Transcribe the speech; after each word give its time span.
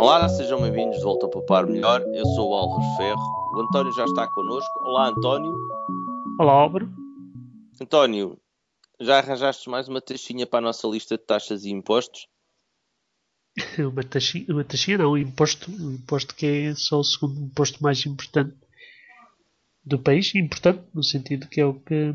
Olá, 0.00 0.28
sejam 0.28 0.62
bem-vindos 0.62 0.98
de 0.98 1.02
volta 1.02 1.26
a 1.26 1.28
Poupar 1.28 1.66
Melhor. 1.66 2.02
Eu 2.14 2.24
sou 2.24 2.50
o 2.50 2.54
Álvaro 2.54 2.96
Ferro. 2.96 3.20
O 3.52 3.60
António 3.62 3.92
já 3.92 4.04
está 4.04 4.28
connosco. 4.28 4.78
Olá, 4.78 5.08
António. 5.08 5.52
Olá, 6.38 6.52
Álvaro. 6.52 6.88
António, 7.82 8.38
já 9.00 9.18
arranjaste 9.18 9.68
mais 9.68 9.88
uma 9.88 10.00
taxinha 10.00 10.46
para 10.46 10.60
a 10.60 10.62
nossa 10.62 10.86
lista 10.86 11.18
de 11.18 11.24
taxas 11.24 11.64
e 11.64 11.70
impostos? 11.70 12.28
Uma 13.76 14.04
taxinha, 14.04 14.46
uma 14.48 14.62
taxinha 14.62 14.98
não, 14.98 15.14
um 15.14 15.18
imposto, 15.18 15.68
um 15.68 15.94
imposto 15.94 16.32
que 16.32 16.46
é 16.46 16.74
só 16.76 17.00
o 17.00 17.04
segundo 17.04 17.40
imposto 17.40 17.82
mais 17.82 18.06
importante 18.06 18.56
do 19.84 19.98
país. 19.98 20.32
Importante 20.36 20.80
no 20.94 21.02
sentido 21.02 21.48
que 21.48 21.60
é 21.60 21.66
o 21.66 21.74
que 21.74 22.14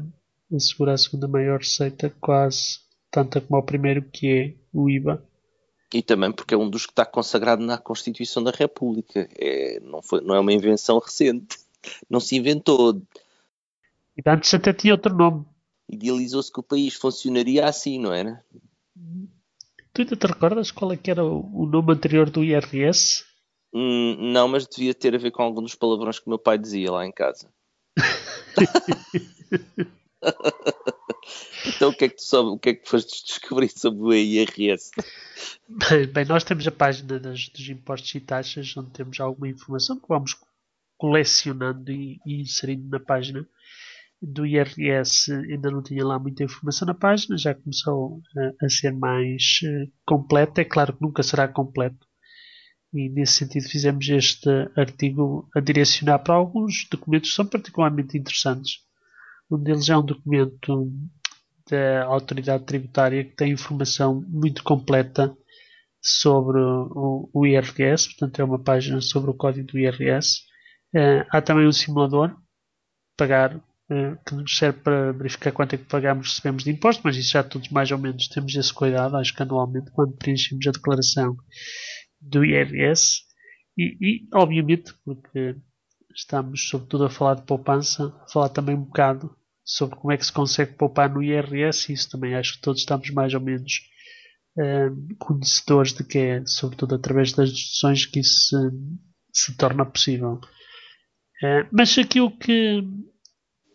assegura 0.55 0.93
a 0.93 0.97
segunda 0.97 1.27
maior 1.27 1.57
receita, 1.59 2.15
quase 2.21 2.79
tanta 3.11 3.41
como 3.41 3.59
o 3.59 3.65
primeiro, 3.65 4.03
que 4.03 4.27
é 4.27 4.55
o 4.71 4.89
IVA. 4.89 5.21
E 5.93 6.01
também 6.01 6.31
porque 6.31 6.55
é 6.55 6.57
um 6.57 6.69
dos 6.69 6.87
que 6.87 6.91
está 6.91 7.05
consagrado 7.05 7.63
na 7.63 7.77
Constituição 7.77 8.43
da 8.43 8.49
República. 8.49 9.29
É, 9.37 9.79
não, 9.81 10.01
foi, 10.01 10.21
não 10.21 10.33
é 10.33 10.39
uma 10.39 10.51
invenção 10.51 10.97
recente. 10.97 11.59
Não 12.09 12.19
se 12.19 12.35
inventou. 12.35 12.99
E 14.17 14.27
antes 14.27 14.53
até 14.53 14.73
tinha 14.73 14.93
outro 14.93 15.13
nome. 15.13 15.45
Idealizou-se 15.87 16.51
que 16.51 16.59
o 16.59 16.63
país 16.63 16.95
funcionaria 16.95 17.65
assim, 17.65 17.99
não 17.99 18.11
era? 18.11 18.43
Tu 19.93 20.01
ainda 20.01 20.15
te 20.15 20.25
recordas 20.25 20.71
qual 20.71 20.91
é 20.91 20.97
que 20.97 21.11
era 21.11 21.23
o 21.23 21.65
nome 21.67 21.93
anterior 21.93 22.29
do 22.29 22.43
IRS? 22.43 23.23
Hum, 23.71 24.31
não, 24.31 24.47
mas 24.47 24.67
devia 24.67 24.93
ter 24.93 25.13
a 25.13 25.19
ver 25.19 25.29
com 25.29 25.43
algum 25.43 25.61
dos 25.61 25.75
palavrões 25.75 26.19
que 26.19 26.29
meu 26.29 26.39
pai 26.39 26.57
dizia 26.57 26.91
lá 26.91 27.05
em 27.05 27.11
casa. 27.11 27.47
então 31.65 31.89
o 31.89 31.93
que 31.93 32.05
é 32.05 32.09
que 32.09 32.15
tu 32.15 32.37
o 32.37 32.59
que 32.59 32.69
é 32.69 32.73
que 32.73 32.89
foste 32.89 33.25
descobrir 33.25 33.69
sobre 33.69 34.01
o 34.01 34.13
IRS? 34.13 34.91
Bem, 36.11 36.25
nós 36.25 36.43
temos 36.43 36.67
a 36.67 36.71
página 36.71 37.19
das, 37.19 37.49
dos 37.49 37.69
impostos 37.69 38.13
e 38.15 38.19
taxas 38.19 38.75
onde 38.77 38.91
temos 38.91 39.19
alguma 39.19 39.47
informação 39.47 39.99
que 39.99 40.07
vamos 40.07 40.35
colecionando 40.97 41.91
e, 41.91 42.19
e 42.25 42.41
inserindo 42.41 42.87
na 42.89 42.99
página 42.99 43.47
do 44.21 44.45
IRS 44.45 45.31
ainda 45.31 45.69
não 45.69 45.83
tinha 45.83 46.05
lá 46.05 46.17
muita 46.17 46.43
informação 46.43 46.85
na 46.85 46.93
página, 46.93 47.37
já 47.37 47.53
começou 47.53 48.21
a, 48.37 48.65
a 48.65 48.69
ser 48.69 48.93
mais 48.93 49.59
uh, 49.63 49.91
completa. 50.05 50.61
É 50.61 50.65
claro 50.65 50.93
que 50.93 51.01
nunca 51.01 51.21
será 51.21 51.45
completo, 51.45 52.07
e 52.93 53.09
nesse 53.09 53.33
sentido 53.33 53.67
fizemos 53.67 54.07
este 54.07 54.49
artigo 54.77 55.49
a 55.55 55.59
direcionar 55.59 56.19
para 56.19 56.35
alguns 56.35 56.87
documentos 56.89 57.31
que 57.31 57.35
são 57.35 57.45
particularmente 57.45 58.17
interessantes. 58.17 58.81
Um 59.49 59.57
deles 59.57 59.89
é 59.89 59.97
um 59.97 60.05
documento 60.05 60.91
da 61.69 62.05
autoridade 62.05 62.65
tributária 62.65 63.23
que 63.23 63.35
tem 63.35 63.51
informação 63.51 64.23
muito 64.27 64.63
completa 64.63 65.35
sobre 66.01 66.59
o, 66.59 67.45
IRS, 67.45 68.09
portanto 68.09 68.39
é 68.39 68.43
uma 68.43 68.61
página 68.61 68.99
sobre 68.99 69.31
o 69.31 69.33
código 69.33 69.67
do 69.67 69.79
IRS. 69.79 70.41
Eh, 70.93 71.25
há 71.31 71.41
também 71.41 71.65
um 71.65 71.71
simulador, 71.71 72.35
pagar 73.17 73.55
eh, 73.89 74.17
que 74.27 74.35
nos 74.35 74.57
serve 74.57 74.79
para 74.81 75.11
verificar 75.13 75.51
quanto 75.53 75.75
é 75.75 75.77
que 75.77 75.85
pagamos 75.85 76.29
recebemos 76.29 76.63
de 76.63 76.71
imposto, 76.71 77.01
mas 77.05 77.15
isso 77.15 77.31
já 77.31 77.43
todos 77.43 77.69
mais 77.69 77.89
ou 77.91 77.97
menos 77.97 78.27
temos 78.27 78.53
esse 78.55 78.73
cuidado, 78.73 79.15
acho 79.15 79.33
que 79.33 79.43
anualmente, 79.43 79.91
quando 79.91 80.17
preenchemos 80.17 80.67
a 80.67 80.71
declaração 80.71 81.37
do 82.19 82.43
IRS. 82.43 83.21
E, 83.77 83.97
e, 84.01 84.27
obviamente, 84.33 84.93
porque 85.05 85.55
estamos 86.15 86.69
sobretudo 86.69 87.05
a 87.05 87.09
falar 87.09 87.35
de 87.35 87.43
poupança, 87.43 88.13
a 88.23 88.27
falar 88.27 88.49
também 88.49 88.75
um 88.75 88.83
bocado 88.83 89.35
sobre 89.63 89.95
como 89.95 90.11
é 90.11 90.17
que 90.17 90.25
se 90.25 90.31
consegue 90.31 90.73
poupar 90.73 91.09
no 91.09 91.23
IRS, 91.23 91.91
isso 91.91 92.09
também 92.09 92.35
acho 92.35 92.55
que 92.55 92.61
todos 92.61 92.81
estamos 92.81 93.09
mais 93.11 93.33
ou 93.33 93.39
menos 93.39 93.89
uh, 94.57 95.15
conhecedores 95.17 95.93
de 95.93 96.03
que 96.03 96.17
é, 96.17 96.43
sobretudo 96.45 96.95
através 96.95 97.31
das 97.31 97.49
deduções, 97.49 98.05
que 98.05 98.19
isso 98.19 98.49
se, 98.49 99.51
se 99.51 99.57
torna 99.57 99.85
possível. 99.85 100.41
Uh, 101.41 101.67
mas 101.71 101.97
aquilo 101.97 102.29
que 102.31 102.83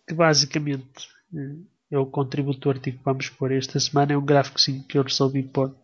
que 0.09 0.15
basicamente 0.15 1.07
eh, 1.35 1.57
é 1.91 1.99
o 1.99 2.07
contributo 2.07 2.61
do 2.61 2.71
artigo 2.71 2.99
que 2.99 3.05
vamos 3.05 3.29
pôr 3.29 3.53
esta 3.53 3.79
semana. 3.79 4.15
É 4.15 4.17
um 4.17 4.25
gráfico 4.25 4.61
sim, 4.61 4.83
que 4.83 4.97
eu 4.97 5.03
resolvi 5.03 5.43
pôr 5.43 5.77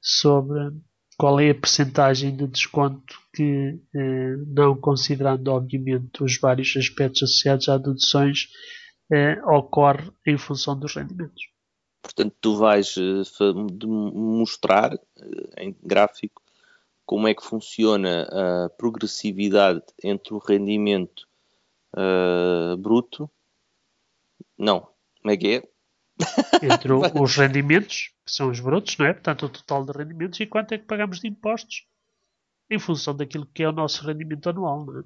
sobre 0.00 0.72
qual 1.16 1.38
é 1.40 1.50
a 1.50 1.54
percentagem 1.54 2.34
de 2.34 2.46
desconto 2.46 3.18
que, 3.32 3.78
eh, 3.94 4.36
não 4.46 4.76
considerando 4.76 5.48
obviamente 5.48 6.22
os 6.22 6.38
vários 6.38 6.76
aspectos 6.76 7.22
associados 7.22 7.68
a 7.68 7.78
deduções, 7.78 8.48
eh, 9.12 9.40
ocorre 9.44 10.10
em 10.26 10.36
função 10.36 10.78
dos 10.78 10.94
rendimentos. 10.94 11.42
Portanto, 12.02 12.34
tu 12.40 12.56
vais 12.56 12.94
mostrar 13.86 14.98
em 15.56 15.74
gráfico 15.82 16.42
como 17.06 17.26
é 17.28 17.34
que 17.34 17.42
funciona 17.42 18.28
a 18.30 18.68
progressividade 18.70 19.82
entre 20.02 20.34
o 20.34 20.38
rendimento 20.38 21.26
uh, 21.96 22.76
bruto 22.76 23.30
não. 24.56 24.88
Como 25.20 25.32
é 25.32 25.36
que 25.36 25.48
é? 25.48 25.62
Entre 26.62 26.92
os 27.20 27.36
rendimentos, 27.36 28.13
que 28.24 28.32
são 28.32 28.50
os 28.50 28.60
brutos, 28.60 28.96
não 28.98 29.06
é? 29.06 29.12
Portanto, 29.12 29.46
o 29.46 29.48
total 29.48 29.84
de 29.84 29.92
rendimentos 29.92 30.40
e 30.40 30.46
quanto 30.46 30.72
é 30.72 30.78
que 30.78 30.84
pagamos 30.84 31.20
de 31.20 31.28
impostos 31.28 31.86
em 32.70 32.78
função 32.78 33.14
daquilo 33.14 33.46
que 33.46 33.62
é 33.62 33.68
o 33.68 33.72
nosso 33.72 34.04
rendimento 34.04 34.48
anual, 34.48 34.84
não 34.84 35.00
é? 35.00 35.04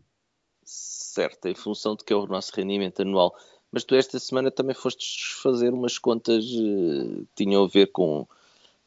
Certo, 0.65 1.47
em 1.47 1.55
função 1.55 1.97
de 1.97 2.05
que 2.05 2.13
é 2.13 2.17
o 2.17 2.27
nosso 2.27 2.53
rendimento 2.55 3.01
anual. 3.01 3.35
Mas 3.73 3.85
tu 3.85 3.95
esta 3.95 4.19
semana 4.19 4.51
também 4.51 4.75
fostes 4.75 5.33
fazer 5.43 5.73
umas 5.73 5.99
contas 5.99 6.45
uh, 6.45 7.27
que 7.27 7.45
tinham 7.45 7.65
a 7.65 7.69
ver 7.69 7.89
com, 7.89 8.27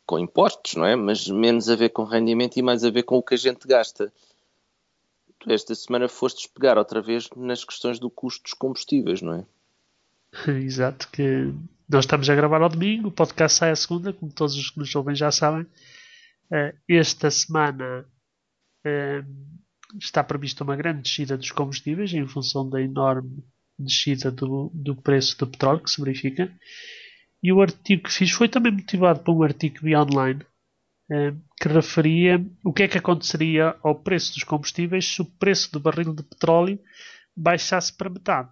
com 0.06 0.20
impostos, 0.20 0.76
não 0.76 0.86
é? 0.86 0.96
Mas 0.96 1.28
menos 1.28 1.70
a 1.70 1.76
ver 1.76 1.90
com 1.90 2.04
rendimento 2.04 2.58
e 2.58 2.62
mais 2.62 2.84
a 2.84 2.90
ver 2.90 3.04
com 3.04 3.18
o 3.18 3.24
que 3.24 3.34
a 3.34 3.38
gente 3.38 3.68
gasta. 3.68 4.12
Tu 5.40 5.52
esta 5.52 5.74
semana 5.76 6.08
fostes 6.08 6.48
pegar 6.48 6.78
outra 6.78 7.02
vez 7.02 7.30
nas 7.36 7.64
questões 7.64 8.00
do 8.00 8.10
custo 8.10 8.44
dos 8.44 8.54
combustíveis, 8.54 9.22
não 9.22 9.34
é? 9.34 9.46
Exato, 10.48 11.10
que 11.12 11.54
nós 11.92 12.06
estamos 12.06 12.30
a 12.30 12.36
gravar 12.36 12.62
ao 12.62 12.70
domingo, 12.70 13.10
o 13.10 13.12
podcast 13.12 13.58
sai 13.58 13.72
à 13.72 13.76
segunda, 13.76 14.14
como 14.14 14.32
todos 14.32 14.56
os 14.56 14.70
que 14.70 14.80
nos 14.80 14.96
ouvem 14.96 15.14
já 15.14 15.30
sabem. 15.30 15.64
Uh, 16.50 16.74
esta 16.88 17.30
semana 17.30 18.06
uh, 18.86 19.98
está 20.00 20.24
prevista 20.24 20.64
uma 20.64 20.78
grande 20.78 21.02
descida 21.02 21.38
dos 21.38 21.52
combustíveis 21.52 22.14
em 22.14 22.26
função 22.26 22.70
da 22.70 22.82
enorme 22.82 23.44
descida 23.78 24.32
do, 24.32 24.72
do 24.74 24.96
preço 24.96 25.38
do 25.38 25.48
petróleo 25.48 25.82
que 25.82 25.92
se 25.92 26.02
verifica. 26.02 26.50
E 27.44 27.52
o 27.52 27.62
artigo 27.62 28.04
que 28.04 28.14
fiz 28.14 28.32
foi 28.32 28.48
também 28.48 28.72
motivado 28.72 29.20
por 29.20 29.36
um 29.36 29.44
artigo 29.44 29.76
que 29.76 29.84
vi 29.84 29.94
online 29.94 30.42
uh, 31.12 31.38
que 31.60 31.68
referia 31.68 32.42
o 32.64 32.72
que 32.72 32.84
é 32.84 32.88
que 32.88 33.00
aconteceria 33.00 33.76
ao 33.84 33.96
preço 33.96 34.34
dos 34.34 34.46
combustíveis 34.46 35.06
se 35.06 35.22
o 35.22 35.26
preço 35.26 35.70
do 35.74 35.80
barril 35.80 36.16
de 36.16 36.24
petróleo 36.24 36.80
baixasse 37.36 37.92
para 37.92 38.10
metade. 38.10 38.50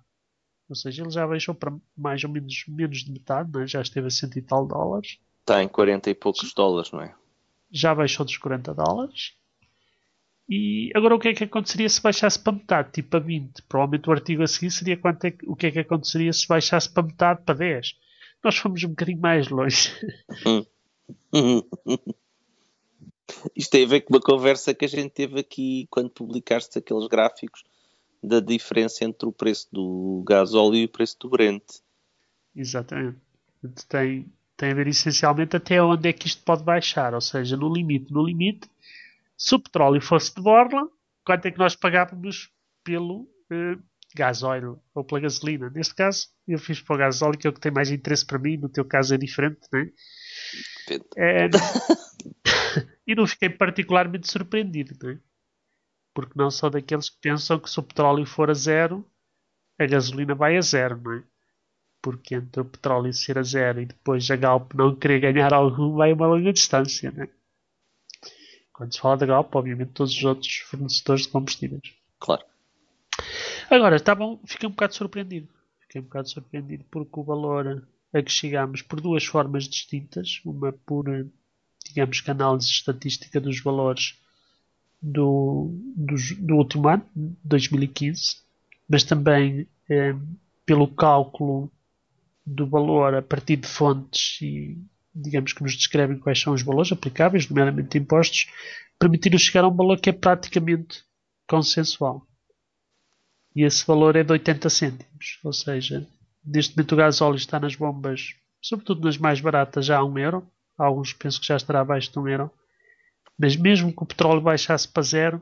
Ou 0.69 0.75
seja, 0.75 1.01
ele 1.01 1.11
já 1.11 1.25
baixou 1.25 1.55
para 1.55 1.75
mais 1.97 2.23
ou 2.23 2.29
menos 2.29 2.63
menos 2.67 2.99
de 2.99 3.11
metade, 3.11 3.49
é? 3.61 3.67
já 3.67 3.81
esteve 3.81 4.07
a 4.07 4.09
cento 4.11 4.37
e 4.37 4.41
tal 4.41 4.67
dólares. 4.67 5.17
Está 5.41 5.63
em 5.63 5.67
40 5.67 6.09
e 6.09 6.13
poucos 6.13 6.53
dólares, 6.53 6.91
não 6.91 7.01
é? 7.01 7.15
Já 7.71 7.95
baixou 7.95 8.25
dos 8.25 8.37
40 8.37 8.73
dólares. 8.73 9.33
E 10.47 10.91
agora 10.95 11.15
o 11.15 11.19
que 11.19 11.29
é 11.29 11.33
que 11.33 11.43
aconteceria 11.43 11.89
se 11.89 12.01
baixasse 12.01 12.39
para 12.39 12.53
metade, 12.53 12.91
tipo 12.91 13.17
a 13.17 13.19
20? 13.19 13.63
Provavelmente 13.63 14.09
o 14.09 14.11
artigo 14.11 14.43
a 14.43 14.47
seguir 14.47 14.71
seria 14.71 14.97
quanto 14.97 15.25
é, 15.25 15.33
o 15.45 15.55
que 15.55 15.67
é 15.67 15.71
que 15.71 15.79
aconteceria 15.79 16.33
se 16.33 16.47
baixasse 16.47 16.89
para 16.91 17.03
metade, 17.03 17.43
para 17.43 17.55
10. 17.55 17.95
Nós 18.43 18.57
fomos 18.57 18.83
um 18.83 18.89
bocadinho 18.89 19.19
mais 19.19 19.47
longe. 19.49 19.91
Isto 23.55 23.71
tem 23.71 23.85
a 23.85 23.87
ver 23.87 24.01
com 24.01 24.13
uma 24.13 24.21
conversa 24.21 24.73
que 24.73 24.85
a 24.85 24.87
gente 24.87 25.11
teve 25.11 25.39
aqui 25.39 25.87
quando 25.89 26.09
publicaste 26.09 26.79
aqueles 26.79 27.07
gráficos 27.07 27.63
da 28.21 28.39
diferença 28.39 29.03
entre 29.05 29.27
o 29.27 29.31
preço 29.31 29.67
do 29.71 30.23
gasóleo 30.27 30.75
e 30.75 30.85
o 30.85 30.89
preço 30.89 31.17
do 31.19 31.29
Brent. 31.29 31.63
Exatamente. 32.55 33.19
Tem, 33.87 34.25
tem 34.57 34.71
a 34.71 34.73
ver 34.73 34.87
essencialmente 34.87 35.55
até 35.55 35.81
onde 35.81 36.09
é 36.09 36.13
que 36.13 36.27
isto 36.27 36.43
pode 36.43 36.63
baixar, 36.63 37.13
ou 37.13 37.21
seja, 37.21 37.55
no 37.55 37.71
limite. 37.71 38.11
No 38.11 38.23
limite, 38.23 38.69
se 39.37 39.55
o 39.55 39.59
petróleo 39.59 40.01
fosse 40.01 40.33
de 40.35 40.41
borla, 40.41 40.87
quanto 41.25 41.45
é 41.45 41.51
que 41.51 41.59
nós 41.59 41.75
pagávamos 41.75 42.51
pelo 42.83 43.21
uh, 43.21 43.81
gasóleo 44.15 44.81
ou 44.93 45.03
pela 45.03 45.21
gasolina? 45.21 45.69
Neste 45.69 45.95
caso, 45.95 46.27
eu 46.47 46.59
fiz 46.59 46.81
para 46.81 46.95
o 46.95 46.99
gasóleo, 46.99 47.37
que 47.37 47.47
é 47.47 47.49
o 47.49 47.53
que 47.53 47.61
tem 47.61 47.71
mais 47.71 47.91
interesse 47.91 48.25
para 48.25 48.39
mim, 48.39 48.57
no 48.57 48.69
teu 48.69 48.83
caso 48.83 49.13
é 49.13 49.17
diferente, 49.17 49.59
não 49.71 49.79
é? 49.79 49.91
é 51.17 51.49
e 53.07 53.15
não 53.15 53.25
fiquei 53.27 53.49
particularmente 53.49 54.29
surpreendido, 54.29 54.95
não 55.01 55.11
é? 55.11 55.19
Porque 56.19 56.37
não 56.37 56.51
são 56.51 56.69
daqueles 56.69 57.09
que 57.09 57.17
pensam 57.21 57.57
que 57.57 57.69
se 57.69 57.79
o 57.79 57.83
petróleo 57.83 58.25
for 58.25 58.49
a 58.49 58.53
zero, 58.53 59.05
a 59.79 59.85
gasolina 59.85 60.35
vai 60.35 60.57
a 60.57 60.61
zero, 60.61 60.99
não 61.01 61.13
é? 61.13 61.23
Porque 62.01 62.35
entre 62.35 62.61
o 62.61 62.65
petróleo 62.65 63.13
ser 63.13 63.37
a 63.37 63.43
zero 63.43 63.81
e 63.81 63.85
depois 63.85 64.29
a 64.29 64.35
Galp 64.35 64.73
não 64.73 64.93
querer 64.95 65.21
ganhar 65.21 65.53
algum, 65.53 65.95
vai 65.95 66.11
uma 66.11 66.27
longa 66.27 66.51
distância, 66.51 67.09
não 67.11 67.23
é? 67.23 67.29
Quando 68.73 68.93
se 68.93 68.99
fala 68.99 69.17
da 69.17 69.25
Galp, 69.25 69.55
obviamente 69.55 69.91
todos 69.91 70.13
os 70.13 70.23
outros 70.23 70.57
fornecedores 70.57 71.23
de 71.23 71.29
combustíveis. 71.29 71.93
Claro. 72.19 72.43
Agora, 73.69 73.95
está 73.95 74.13
bom, 74.13 74.39
fiquei 74.45 74.67
um 74.67 74.71
bocado 74.71 74.95
surpreendido. 74.95 75.47
Fiquei 75.81 76.01
um 76.01 76.05
bocado 76.05 76.29
surpreendido 76.29 76.83
porque 76.91 77.19
o 77.19 77.23
valor 77.23 77.87
a 78.13 78.21
que 78.21 78.31
chegámos 78.31 78.81
por 78.81 78.99
duas 78.99 79.25
formas 79.25 79.65
distintas, 79.65 80.41
uma 80.43 80.73
por, 80.73 81.05
digamos 81.85 82.21
que 82.21 82.31
análise 82.31 82.67
estatística 82.67 83.39
dos 83.39 83.61
valores 83.61 84.19
do, 85.01 85.71
do, 85.95 86.15
do 86.39 86.55
último 86.55 86.87
ano, 86.87 87.05
2015, 87.43 88.37
mas 88.87 89.03
também 89.03 89.67
eh, 89.89 90.15
pelo 90.65 90.87
cálculo 90.87 91.71
do 92.45 92.67
valor 92.67 93.15
a 93.15 93.21
partir 93.21 93.57
de 93.57 93.67
fontes 93.67 94.41
e 94.41 94.77
digamos 95.13 95.53
que 95.53 95.63
nos 95.63 95.75
descrevem 95.75 96.17
quais 96.17 96.39
são 96.39 96.53
os 96.53 96.61
valores 96.61 96.91
aplicáveis, 96.91 97.49
nomeadamente 97.49 97.97
impostos, 97.97 98.47
permitiram 98.97 99.37
chegar 99.37 99.63
a 99.63 99.67
um 99.67 99.75
valor 99.75 99.99
que 99.99 100.09
é 100.09 100.13
praticamente 100.13 101.03
consensual. 101.47 102.25
E 103.55 103.63
esse 103.63 103.85
valor 103.85 104.15
é 104.15 104.23
de 104.23 104.31
80 104.31 104.69
cêntimos, 104.69 105.39
ou 105.43 105.51
seja, 105.51 106.07
neste 106.45 106.75
momento 106.75 106.93
o 106.93 106.95
gás 106.95 107.21
óleo 107.21 107.35
está 107.35 107.59
nas 107.59 107.75
bombas, 107.75 108.35
sobretudo 108.61 109.05
nas 109.05 109.17
mais 109.17 109.41
baratas, 109.41 109.85
já 109.85 109.97
a 109.97 110.05
1 110.05 110.17
euro. 110.19 110.47
Alguns 110.77 111.13
penso 111.13 111.41
que 111.41 111.47
já 111.47 111.57
estará 111.57 111.81
abaixo 111.81 112.11
de 112.11 112.19
1 112.19 112.27
euro. 112.29 112.51
Mas 113.37 113.55
mesmo 113.55 113.91
que 113.91 114.03
o 114.03 114.05
petróleo 114.05 114.41
baixasse 114.41 114.87
para 114.87 115.03
zero, 115.03 115.41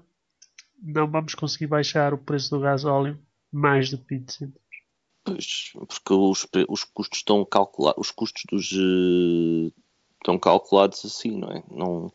não 0.81 1.09
vamos 1.09 1.35
conseguir 1.35 1.67
baixar 1.67 2.13
o 2.13 2.17
preço 2.17 2.49
do 2.49 2.61
gás 2.61 2.85
óleo 2.85 3.19
mais 3.51 3.89
de 3.89 3.97
20 3.97 4.31
cêntimos. 4.31 4.61
Pois, 5.23 5.73
porque 5.73 6.13
os, 6.13 6.47
os 6.69 6.83
custos 6.83 7.19
estão 7.19 7.43
calculados, 7.43 7.99
os 7.99 8.11
custos 8.11 8.43
dos 8.49 8.71
uh, 8.71 9.73
estão 10.15 10.39
calculados 10.39 11.03
assim, 11.03 11.37
não 11.37 11.49
é? 11.49 11.63
Não, 11.69 12.11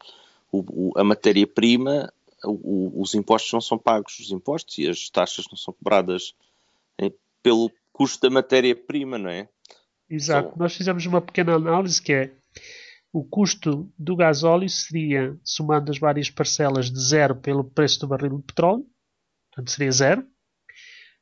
o, 0.50 0.90
o, 0.90 0.98
a 0.98 1.04
matéria-prima, 1.04 2.12
os 2.44 3.14
impostos 3.14 3.52
não 3.52 3.60
são 3.60 3.78
pagos, 3.78 4.18
os 4.18 4.30
impostos 4.30 4.78
e 4.78 4.88
as 4.88 5.08
taxas 5.10 5.46
não 5.50 5.56
são 5.56 5.74
cobradas 5.74 6.34
é, 6.98 7.12
pelo 7.42 7.70
custo 7.92 8.20
da 8.22 8.34
matéria-prima, 8.34 9.18
não 9.18 9.30
é? 9.30 9.48
Exato. 10.08 10.58
Nós 10.58 10.74
fizemos 10.74 11.04
uma 11.06 11.20
pequena 11.20 11.54
análise 11.54 12.00
que 12.00 12.12
é 12.12 12.32
o 13.12 13.22
custo 13.22 13.92
do 13.98 14.16
gasóleo 14.16 14.68
seria, 14.68 15.36
somando 15.44 15.90
as 15.90 15.98
várias 15.98 16.30
parcelas 16.30 16.90
de 16.90 16.98
zero 16.98 17.36
pelo 17.36 17.62
preço 17.62 18.00
do 18.00 18.08
barril 18.08 18.38
de 18.38 18.44
petróleo, 18.44 18.86
portanto 19.50 19.70
seria 19.70 19.92
zero, 19.92 20.26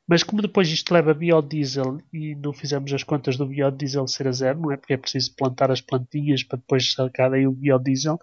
mas 0.07 0.23
como 0.23 0.41
depois 0.41 0.69
isto 0.69 0.93
leva 0.93 1.13
biodiesel 1.13 1.99
e 2.11 2.35
não 2.35 2.53
fizemos 2.53 2.91
as 2.93 3.03
contas 3.03 3.37
do 3.37 3.45
biodiesel 3.45 4.07
ser 4.07 4.27
a 4.27 4.31
zero, 4.31 4.59
não 4.59 4.71
é? 4.71 4.77
Porque 4.77 4.93
é 4.93 4.97
preciso 4.97 5.35
plantar 5.35 5.71
as 5.71 5.81
plantinhas 5.81 6.43
para 6.43 6.57
depois 6.57 6.91
sacar 6.93 7.33
aí 7.33 7.45
o 7.45 7.51
biodiesel. 7.51 8.19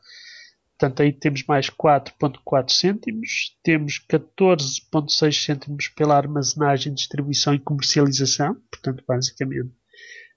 Portanto, 0.78 1.02
aí 1.02 1.12
temos 1.12 1.42
mais 1.44 1.68
4.4 1.70 2.70
cêntimos, 2.70 3.56
temos 3.62 4.04
14.6 4.08 5.44
cêntimos 5.44 5.88
pela 5.88 6.16
armazenagem, 6.16 6.94
distribuição 6.94 7.52
e 7.52 7.58
comercialização, 7.58 8.54
portanto, 8.70 9.02
basicamente, 9.06 9.72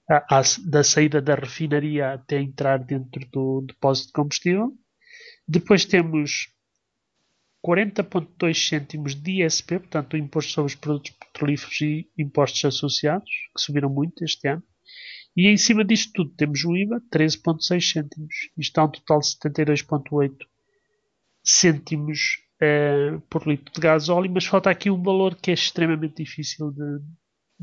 a, 0.08 0.38
a, 0.38 0.42
da 0.66 0.84
saída 0.84 1.20
da 1.20 1.34
refinaria 1.34 2.14
até 2.14 2.40
entrar 2.40 2.78
dentro 2.78 3.26
do 3.30 3.62
depósito 3.66 4.08
de 4.08 4.12
combustível. 4.12 4.72
Depois 5.46 5.84
temos 5.84 6.48
40,2 7.64 8.68
cêntimos 8.68 9.14
de 9.14 9.44
ISP, 9.44 9.78
portanto, 9.78 10.14
o 10.14 10.16
imposto 10.16 10.52
sobre 10.52 10.72
os 10.72 10.74
produtos 10.74 11.12
petrolíferos 11.12 11.80
e 11.80 12.10
impostos 12.18 12.64
associados, 12.64 13.30
que 13.54 13.62
subiram 13.62 13.88
muito 13.88 14.24
este 14.24 14.48
ano. 14.48 14.62
E 15.36 15.48
em 15.48 15.56
cima 15.56 15.84
disto 15.84 16.12
tudo 16.12 16.34
temos 16.36 16.64
o 16.64 16.76
IVA, 16.76 17.00
13,6 17.10 17.92
cêntimos. 17.92 18.34
Isto 18.58 18.74
dá 18.74 18.84
um 18.84 18.90
total 18.90 19.20
de 19.20 19.26
72,8 19.26 20.36
cêntimos 21.42 22.18
eh, 22.60 23.18
por 23.30 23.46
litro 23.46 23.72
de 23.72 23.80
gás 23.80 24.08
óleo, 24.08 24.30
mas 24.32 24.44
falta 24.44 24.68
aqui 24.68 24.90
um 24.90 25.02
valor 25.02 25.34
que 25.36 25.50
é 25.50 25.54
extremamente 25.54 26.22
difícil 26.22 26.70
de, 26.70 27.00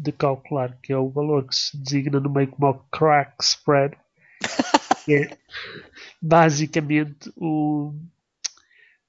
de 0.01 0.12
calcular, 0.12 0.78
que 0.81 0.94
é 0.94 0.98
o 0.98 1.10
valor 1.10 1.46
que 1.46 1.56
se 1.56 1.78
designa 1.78 2.19
no 2.19 2.30
meio 2.30 2.48
como 2.48 2.69
o 2.69 2.80
crack 2.90 3.44
spread, 3.44 3.98
que 5.06 5.13
é 5.13 5.38
basicamente 6.22 7.31
o, 7.36 7.94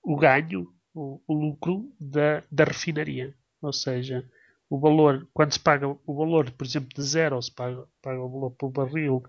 o 0.02 0.16
ganho 0.16 0.72
o, 0.94 1.20
o 1.26 1.34
lucro 1.34 1.92
da, 2.00 2.42
da 2.50 2.64
refinaria. 2.64 3.34
Ou 3.62 3.72
seja, 3.72 4.28
o 4.68 4.78
valor, 4.78 5.28
quando 5.32 5.52
se 5.52 5.60
paga 5.60 5.86
o 5.88 6.14
valor, 6.14 6.50
por 6.50 6.66
exemplo, 6.66 6.90
de 6.94 7.02
zero, 7.02 7.36
ou 7.36 7.42
se 7.42 7.52
paga, 7.52 7.86
paga 8.02 8.20
o 8.20 8.28
valor 8.28 8.50
por 8.52 8.70
barril 8.70 9.22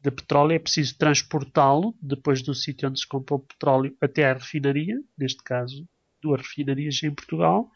de 0.00 0.10
petróleo, 0.10 0.54
é 0.54 0.58
preciso 0.58 0.96
transportá-lo 0.96 1.94
depois 2.00 2.42
do 2.42 2.54
sítio 2.54 2.88
onde 2.88 3.00
se 3.00 3.06
comprou 3.06 3.40
o 3.40 3.42
petróleo 3.42 3.96
até 4.00 4.30
à 4.30 4.34
refinaria, 4.34 5.02
neste 5.18 5.42
caso, 5.42 5.86
duas 6.22 6.40
refinarias 6.40 7.02
em 7.02 7.14
Portugal, 7.14 7.70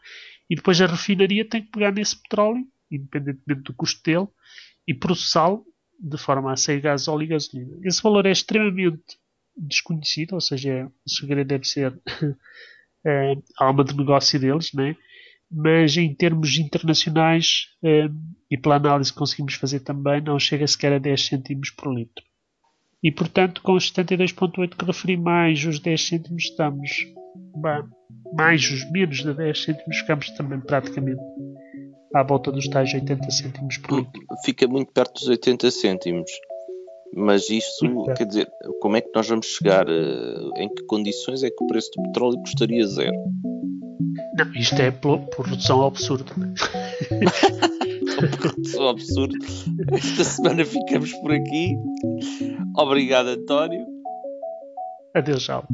e 0.49 0.55
depois 0.55 0.81
a 0.81 0.87
refinaria 0.87 1.47
tem 1.47 1.63
que 1.63 1.71
pegar 1.71 1.91
nesse 1.91 2.19
petróleo, 2.21 2.65
independentemente 2.91 3.63
do 3.63 3.73
custo 3.73 4.01
dele, 4.03 4.27
e 4.87 4.93
processá-lo 4.93 5.65
de 5.99 6.17
forma 6.17 6.51
a 6.51 6.55
sair 6.55 6.81
gás, 6.81 7.07
óleo 7.07 7.23
e 7.23 7.27
gasolina. 7.27 7.77
Esse 7.83 8.01
valor 8.01 8.25
é 8.25 8.31
extremamente 8.31 9.17
desconhecido, 9.55 10.33
ou 10.33 10.41
seja, 10.41 10.89
o 11.05 11.09
segredo 11.09 11.47
deve 11.47 11.65
ser 11.65 11.91
uh, 12.23 13.43
alma 13.57 13.83
de 13.83 13.95
negócio 13.95 14.39
deles, 14.39 14.71
né? 14.73 14.95
mas 15.51 15.97
em 15.97 16.13
termos 16.13 16.57
internacionais 16.57 17.67
uh, 17.83 18.13
e 18.49 18.57
pela 18.57 18.75
análise 18.75 19.11
que 19.11 19.17
conseguimos 19.17 19.55
fazer 19.55 19.79
também, 19.79 20.21
não 20.21 20.39
chega 20.39 20.67
sequer 20.67 20.93
a 20.93 20.99
10 20.99 21.25
cêntimos 21.25 21.71
por 21.71 21.93
litro. 21.93 22.23
E 23.01 23.11
portanto, 23.11 23.61
com 23.61 23.73
os 23.73 23.91
72,8 23.91 24.75
que 24.75 24.85
referi, 24.85 25.17
mais 25.17 25.63
os 25.65 25.79
10 25.79 26.07
cêntimos, 26.07 26.43
estamos 26.43 26.89
mais 28.33 28.69
os 28.69 28.89
menos 28.91 29.17
de 29.23 29.33
10 29.33 29.63
cêntimos, 29.63 29.97
ficamos 29.97 30.29
também 30.31 30.59
praticamente 30.59 31.21
à 32.13 32.23
volta 32.23 32.51
dos 32.51 32.67
tais 32.67 32.93
80 32.93 33.29
cêntimos 33.31 33.77
por 33.77 33.99
litro. 33.99 34.21
Fica 34.43 34.67
muito 34.67 34.91
perto 34.91 35.13
dos 35.13 35.27
80 35.27 35.71
cêntimos. 35.71 36.31
Mas 37.15 37.49
isso, 37.49 38.05
quer 38.15 38.25
dizer, 38.25 38.47
como 38.81 38.95
é 38.95 39.01
que 39.01 39.09
nós 39.15 39.27
vamos 39.27 39.47
chegar? 39.47 39.87
Uh, 39.87 40.51
em 40.57 40.69
que 40.69 40.83
condições 40.83 41.41
é 41.43 41.49
que 41.49 41.63
o 41.63 41.67
preço 41.67 41.89
do 41.95 42.03
petróleo 42.03 42.39
custaria 42.41 42.85
zero? 42.85 43.15
Não, 44.37 44.53
isto 44.53 44.79
é 44.79 44.91
por, 44.91 45.19
por 45.29 45.47
redução 45.47 45.81
ao 45.81 45.87
absurdo. 45.87 46.31
por 48.15 48.51
redução 48.51 48.83
ao 48.83 48.89
absurdo. 48.89 49.33
Esta 49.91 50.23
semana 50.23 50.63
ficamos 50.63 51.11
por 51.13 51.31
aqui. 51.31 51.75
Obrigado, 52.77 53.29
António. 53.29 53.85
Adeus, 55.15 55.49
Álvaro. 55.49 55.73